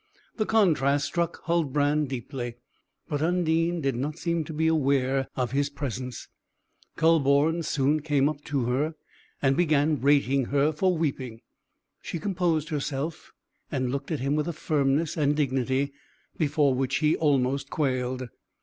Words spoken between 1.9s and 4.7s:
deeply; but Undine did not seem to be